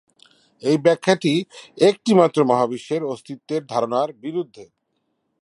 [0.63, 1.33] এই ব্যাখ্যাটি
[1.81, 4.65] একটি মাত্র মহাবিশ্বের অস্তিত্বের ধারণার বিরুদ্ধে।